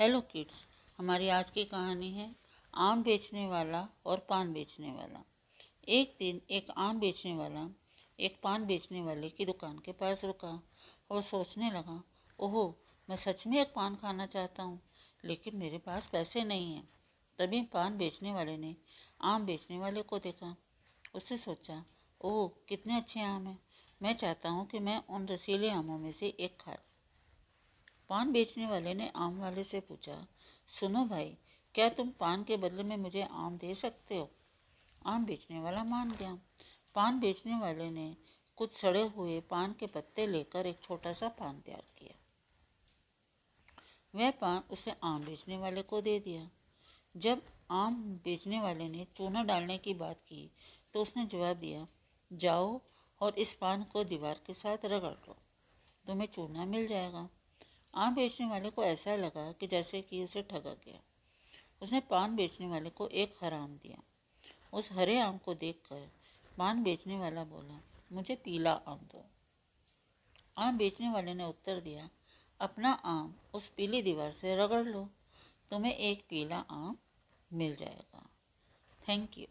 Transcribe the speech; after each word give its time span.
Hello 0.00 0.20
kids 0.20 0.54
हमारी 0.98 1.28
आज 1.28 1.50
की 1.50 1.64
कहानी 1.64 2.12
है 2.12 2.36
आम 2.74 3.02
बेचने 3.02 3.46
वाला 3.46 3.88
और 4.06 4.26
पान 4.28 4.52
बेचने 4.52 4.92
वाला। 4.92 5.24
एक 5.88 6.16
दिन 6.18 6.40
एक 6.50 6.66
आम 6.76 6.98
बेचने 7.00 7.36
वाला 7.36 7.70
एक 8.20 8.40
पान 8.42 8.66
बेचने 8.66 9.02
वाले 9.02 9.30
की 9.30 9.44
दुकान 9.44 9.78
के 9.78 9.92
पास 9.92 10.24
रुका 10.24 10.62
और 11.10 11.22
सोचने 11.22 11.70
लगा, 11.70 12.02
ओहो, 12.38 12.78
मैं 13.10 13.16
सच 13.16 13.46
में 13.46 13.60
एक 13.60 13.72
पान 13.76 13.96
खाना 13.96 14.26
चाहता 14.26 14.62
हूँ, 14.62 14.80
लेकिन 15.24 15.56
मेरे 15.56 15.78
पास 15.78 16.08
पैसे 16.12 16.44
नहीं 16.44 16.74
हैं। 16.74 16.88
तभी 17.38 17.62
पान 17.62 17.98
बेचने 17.98 18.32
वाले 18.32 18.56
ने 18.56 18.76
आम 19.20 19.46
बेचने 19.46 19.78
वाले 19.78 20.02
को 20.02 20.18
देखा। 20.18 20.56
उससे 21.14 21.36
सोचा, 21.36 21.84
ओह, 22.20 22.50
कितने 22.68 22.96
अच्छे 22.96 23.20
आम 23.20 23.46
हैं। 23.46 23.58
मैं 24.02 24.16
चाहता 24.16 24.48
हूँ 24.48 24.66
कि 24.66 24.78
मैं 24.78 25.02
उन 25.08 25.26
रसीले 25.28 25.70
आमों 25.70 25.98
में 25.98 26.12
से 26.12 26.26
एक 26.26 26.58
खा 26.60 26.76
पान 28.10 28.32
बेचने 28.32 28.66
वाले 28.66 28.94
ने 28.94 29.10
आम 29.16 29.38
वाले 29.38 29.64
से 29.64 29.80
पूछा, 29.80 30.26
सुनो 30.70 31.04
भाई, 31.04 31.36
क्या 31.74 31.88
तुम 31.88 32.10
पान 32.10 32.44
के 32.44 32.56
बदले 32.56 32.82
में 32.82 32.96
मुझे 32.96 33.22
आम 33.22 33.56
दे 33.58 33.74
सकते 33.74 34.16
हो? 34.16 34.30
आम 35.06 35.24
बेचने 35.26 35.60
वाला 35.60 35.84
मान 35.84 36.10
गया। 36.10 36.38
पान 36.94 37.18
बेचने 37.20 37.58
वाले 37.60 37.90
ने 37.90 38.14
कुछ 38.58 38.72
सड़े 38.72 39.02
हुए 39.06 39.40
पान 39.40 39.72
के 39.72 39.86
पत्ते 39.86 40.26
लेकर 40.26 40.66
एक 40.66 40.80
छोटा 40.82 41.12
सा 41.12 41.28
पान 41.28 41.60
तैयार 41.60 41.82
किया। 41.98 42.14
वह 44.14 44.30
पान 44.30 44.62
उसे 44.70 44.94
आम 45.04 45.24
बेचने 45.24 45.56
वाले 45.56 45.82
को 45.82 46.00
दे 46.00 46.18
दिया। 46.20 46.48
जब 47.14 47.42
आम 47.70 48.02
बेचने 48.24 48.60
वाले 48.60 48.88
ने 48.88 49.06
चूना 49.16 49.42
डालने 49.42 49.78
की 49.78 49.94
बात 49.94 50.20
की 50.28 50.50
तो 50.94 51.02
उसने 51.02 51.24
जवाब 51.26 51.56
दिया, 51.56 51.86
जाओ 52.30 52.80
और 53.20 53.38
इस 53.38 53.52
पान 53.52 53.82
को 53.84 54.04
दीवार 54.04 54.40
के 54.46 54.54
साथ 54.54 54.84
रगड़ 54.84 55.10
लो। 55.10 55.36
तुम्हें 56.04 56.28
चूना 56.28 56.64
मिल 56.64 56.86
जाएगा। 56.86 57.28
आम 57.96 58.14
बेचने 58.14 58.46
वाले 58.46 58.70
को 58.70 58.84
ऐसा 58.84 59.16
लगा 59.16 59.52
कि 59.52 59.66
जैसे 59.66 60.02
कि 60.02 60.24
उसे 60.24 60.42
ठगा 60.42 60.74
गया। 60.74 61.00
उसने 61.82 62.00
पान 62.00 62.36
बेचने 62.36 62.66
वाले 62.66 62.90
को 62.90 63.08
एक 63.08 63.34
हराम 63.42 63.76
दिया। 63.76 64.02
उस 64.72 64.92
हरे 64.92 65.18
आम 65.20 65.38
को 65.38 65.54
देखकर 65.54 66.10
पान 66.58 66.82
बेचने 66.82 67.18
वाला 67.18 67.44
बोला, 67.44 67.80
मुझे 68.12 68.34
पीला 68.34 68.72
आम 68.72 68.98
दो। 68.98 69.24
आम 70.58 70.78
बेचने 70.78 71.10
वाले 71.10 71.34
ने 71.34 71.44
उत्तर 71.44 71.80
दिया, 71.80 72.10
अपना 72.60 72.92
आम 72.92 73.34
उस 73.54 73.68
पीली 73.68 74.02
दीवार 74.02 74.32
से 74.32 74.56
रगड़ 74.56 74.84
लो। 74.84 75.10
तुम्हें 75.70 75.94
एक 75.94 76.24
पीला 76.30 76.58
आम 76.58 76.96
मिल 77.52 77.76
जाएगा। 77.76 78.30
Thank 79.08 79.38
you 79.38 79.46